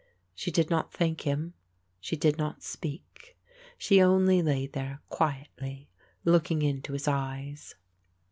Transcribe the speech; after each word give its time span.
She 0.33 0.49
did 0.49 0.71
not 0.71 0.91
thank 0.91 1.21
him; 1.27 1.53
she 1.99 2.15
did 2.15 2.35
not 2.35 2.63
speak; 2.63 3.37
she 3.77 4.01
only 4.01 4.41
lay 4.41 4.65
there 4.65 4.99
quietly 5.09 5.91
looking 6.25 6.63
into 6.63 6.93
his 6.93 7.07
eyes. 7.07 7.75